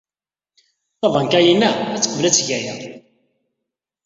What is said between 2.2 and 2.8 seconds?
ad teg aya.